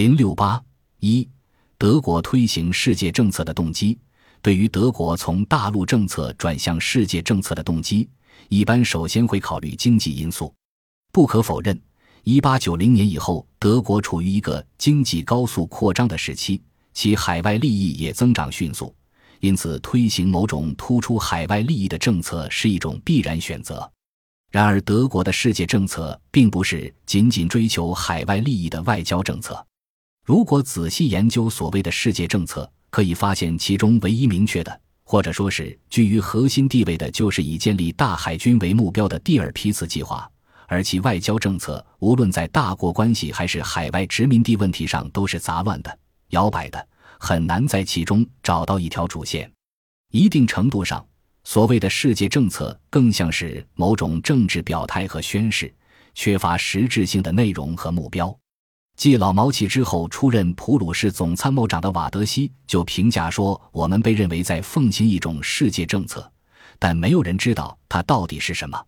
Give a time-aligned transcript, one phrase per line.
[0.00, 0.58] 零六八
[1.00, 1.28] 一，
[1.76, 3.98] 德国推行世界政策的动机。
[4.40, 8.08] 对于德国从大陆政策转向世界政策的动机，
[8.48, 10.54] 一般首先会考虑经济因素。
[11.12, 11.78] 不可否认，
[12.22, 16.62] 一八九零年以后，德国处于一个经济高速扩张的时期，
[16.94, 18.94] 其海外利益也增长迅速，
[19.40, 23.86] 因此推行某种突出海外利益的政策是一种必然选择。
[24.50, 29.62] 然而，德国的世界政策并不是仅仅追求海外利益的外交政策。
[30.24, 40.30] 如果仔细研究所谓的世界政策，可以发现，其中唯一明确的，或者说是居于核心地位的，就是以建立大海军为目标的第二批次计划。
[40.68, 45.98] 而其外交政策，无论在大国关系还是海外殖民地问题上，都是杂乱的、
[46.28, 46.86] 摇摆的，
[47.18, 49.50] 很难在其中找到一条主线。
[50.12, 51.04] 一定程度上，
[51.42, 55.74] 所谓的世界政策更像是某种政治表态和宣誓，
[56.14, 58.32] 缺乏实质性的内容和目标。
[59.00, 66.30] 继老毛起之后出任普鲁士总参谋长的瓦德西就评价说：“我们被认为在奉行一种世界政策，
[66.78, 68.78] 但没有人知道它到底是什么。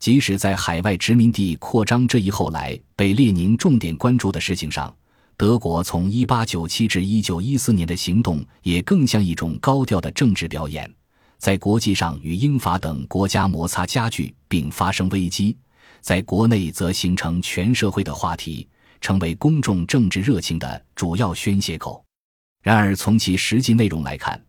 [0.00, 4.92] 即使在海外殖民地扩张这一后来被列宁重点关注的事情上，
[5.36, 10.92] 德国从1897至1914年的行动也更像一种高调的政治表演，
[11.38, 15.56] 在国际上与英法等国家摩擦加剧并发生危机，
[16.00, 18.66] 在国内则形成全社会的话题。”
[19.04, 22.02] 成为公众政治热情的主要宣泄口。
[22.62, 24.42] 然而，从其实际内容来看，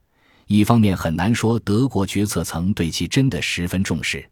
[0.48, 4.26] 一方面很难说德国决策层对其真的十分重视。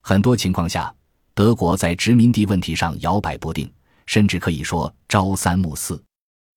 [0.00, 0.90] 很多情况下，
[1.34, 3.70] 德国在殖民地问题上摇摆不定，
[4.06, 6.02] 甚至可以说朝三暮四。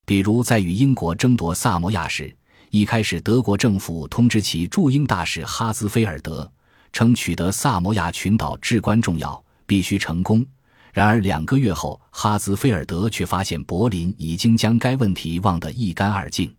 [0.05, 2.33] 比如，在与英国争夺萨摩亚时，
[2.69, 6.49] 一开始德国政府通知其驻英大使哈兹菲尔德，
[6.93, 10.45] 称取得萨摩亚群岛至关重要，必须成功。
[10.93, 16.53] 然而两个月后，哈兹菲尔德却发现柏林已经将该问题忘得一干二净。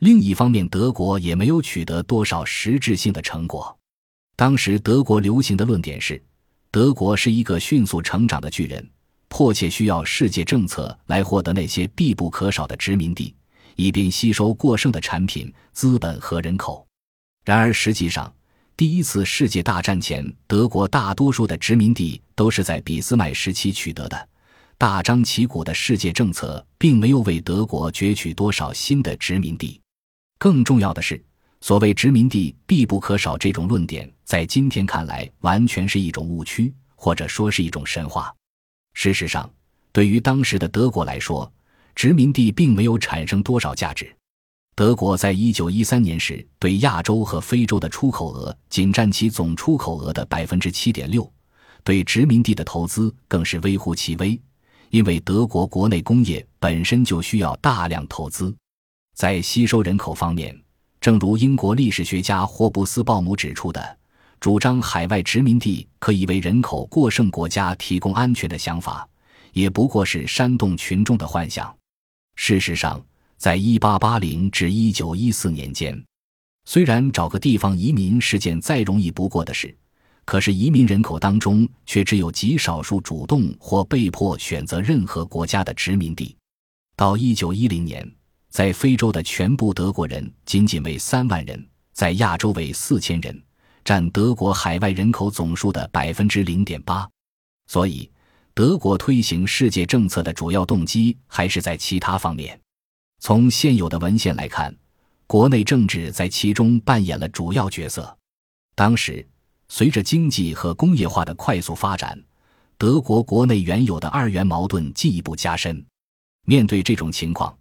[0.00, 3.76] 另一方面，德国也没有取得多少实质性的成果。
[4.36, 6.22] 当时德国流行的论点是，
[6.70, 8.90] 德国是一个迅速成长的巨人，
[9.28, 13.34] 迫切需要世界政策来获得那些必不可少的殖民地，
[13.76, 16.84] 以便吸收过剩的产品、资本和人口。
[17.44, 18.32] 然而实际上，
[18.76, 24.28] 第一次世界大战前，德国大多数的殖民地都是在俾斯麦时期取得的。
[24.76, 29.80] 大张旗鼓的世界政策并没有为德国攫取多少新的殖民地。
[30.40, 31.22] 更重要的是，
[31.60, 38.34] 所谓殖民地必不可少这种论点，在今天看来完全是一种误区，或者说是一种神话。
[38.94, 39.48] 事实上，
[39.92, 41.50] 对于当时的德国来说，
[41.94, 44.12] 殖民地并没有产生多少价值。
[44.76, 51.30] 德国在一九一三年时对亚洲和非洲的出口额仅占其总出口额的百分之七点六，
[51.84, 54.40] 对殖民地的投资更是微乎其微，
[54.90, 58.52] 因为德国国内工业本身就需要大量投资。
[59.14, 60.60] 在吸收人口方面，
[61.00, 63.98] 正如英国历史学家霍布斯鲍姆指出的，
[64.40, 69.08] 主张海外殖民地可以为人口过剩国家提供安全的想法，
[69.52, 71.72] 也不过是煽动群众的幻想。
[72.34, 73.00] 事实上。
[73.36, 76.02] 在一八八零至一九一四年间，
[76.64, 79.76] 虽然找个地方移民是件再容易不过的事，
[80.24, 86.34] 可是移民人口当中却只有极少数主动或被迫选择任何国家的殖民地。
[86.96, 88.10] 到一九一零年，
[88.48, 93.42] 在非洲的全部德国人仅仅为三万人，在亚洲为四千人，
[93.84, 97.06] 占德国海外人口总数的百分之零点八。
[97.66, 98.10] 所以，
[98.54, 102.58] 德国推行世界政策的主要动机还是在其他方面。
[103.26, 104.76] 从现有的文献来看，
[105.26, 108.14] 国内政治在其中扮演了主要角色。
[108.74, 109.26] 当时，
[109.66, 112.22] 随着经济和工业化的快速发展，
[112.76, 115.82] 德国国内原有的二元矛盾进一步加深。
[116.44, 117.56] 面对这种情况，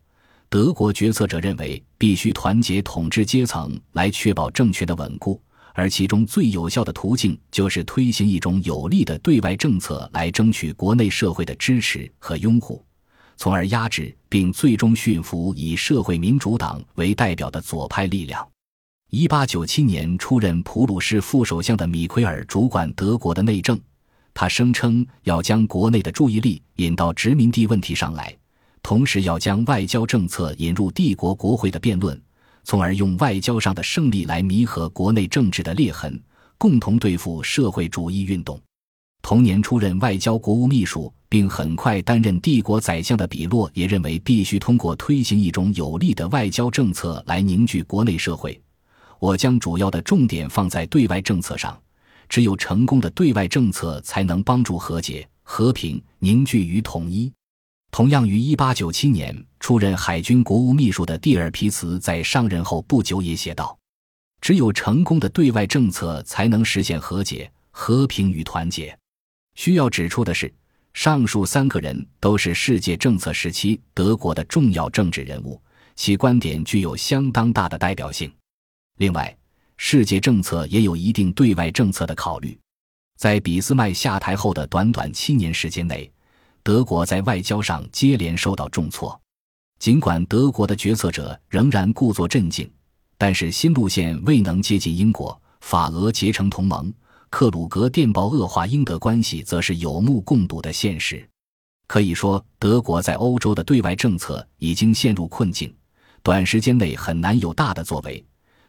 [0.50, 5.42] 德国决策者认为必须团结统治阶层来确保政权的稳固，
[5.74, 12.86] 而其中最有效的途径就是推行一种有力的对外政策来争取国内社会的支持和拥护。
[13.38, 18.48] 从而压制并最终驯服以社会民主党为代表的左派力量。
[19.10, 23.80] 一八九七年出任普鲁士副首相的米奎尔主管德国的内政，
[24.34, 28.36] 他声称要将国内的注意力引到殖民地问题上来，
[28.82, 32.20] 同时要将外交政策引入帝国国会的辩论，
[32.64, 36.20] 从而用外交上的胜利来弥合国内政治的裂痕，
[36.58, 38.60] 共同对付社会主义运动。
[39.24, 48.62] 同年出任外交国务秘书，并很快担任帝国宰相的比洛也认为，必须通过推行一种有力的外交政策来凝聚国内社会。
[49.20, 51.82] 我将主要的重点放在对外政策上，
[52.28, 57.32] 只有成功的对外政策才能帮助和解、和平、凝聚与统一。
[57.92, 63.78] 同样于1897年出任海军国务秘书的蒂尔皮茨在上任后不久也写道
[64.42, 68.94] ：“只有成功的对外政策，才能实现和解、和平与团结。”
[69.56, 70.52] 需要指出的是，
[70.94, 75.62] 上述三个人都是世界政策时期德国的重要政治人物，
[75.96, 78.32] 其观点具有相当大的代表性。
[78.98, 79.36] 另外，
[79.78, 82.58] 世界政策也有一定对外政策的考虑。
[83.18, 86.12] 在俾斯麦下台后的短短七年时间内，
[86.62, 89.20] 德国在外交上接连受到重挫。
[89.80, 92.70] 尽管德国的决策者仍然故作镇静，
[93.18, 96.92] 但是新路线未能接近英国、法俄结成同盟。
[97.36, 101.28] 克鲁格电报恶化英德关系，则是有目共睹的现实。
[101.88, 105.76] 可以说，德国在欧洲的对外政策已经陷入困境，
[106.22, 108.24] 短时间内很难有大的作为。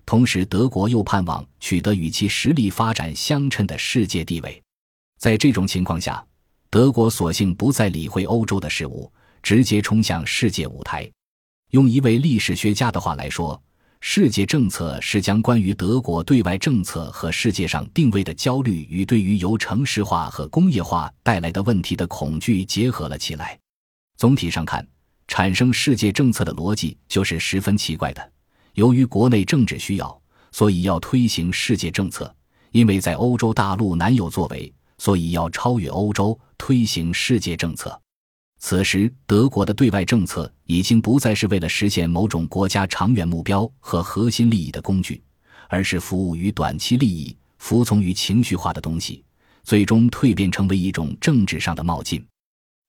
[0.07, 4.63] 同时，德国又盼望取得与其实力发展相称的世界地位。
[5.19, 6.25] 在这种情况下，
[6.71, 9.13] 德国索性不再理会欧洲的事务。
[9.43, 11.07] 直接冲向世界舞台。
[11.73, 13.63] 用一位历史学家的话来说，
[14.07, 23.59] 世界政策是将关于德国对外政策和世界上定位的焦虑与对于由城市化和工业化带来的问题的恐惧结合了起来。
[24.19, 24.87] 总体上看，
[25.27, 28.33] 产生世界政策的逻辑就是十分奇怪的。
[28.75, 30.23] 由于国内政治需要，
[30.53, 32.27] 所以要推行世界政策；
[32.73, 37.99] 因为在欧洲大陆难有作为，所以要超越欧洲推行世界政策。
[38.67, 45.23] 此时，德国的对外政策已经不再是为了实现某种国家长远目标和核心利益的工具，
[45.69, 49.23] 而是服务于短期利益、服从于情绪化的东西，
[49.65, 52.25] 最终蜕变成为一种政治上的冒进。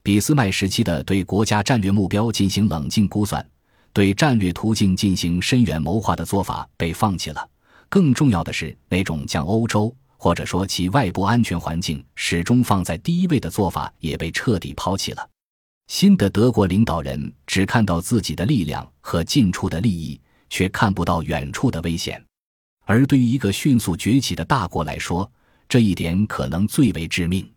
[0.01, 3.45] 俾斯麦时期的对国家战略目标进行冷静估算、
[3.91, 7.49] 对战略途径进行深远谋划的做法被放弃了。
[7.89, 15.29] 更重要的是，那种将欧洲或者说其外部安全环境始终放在第一位的做法也被彻底抛弃了。
[15.87, 22.23] 新的德国领导人只看到自己的力量和近处的利益，却看不到远处的危险。
[22.85, 25.31] 而对于一个迅速崛起的大国来说，
[25.69, 27.47] 这一点可能最为致命。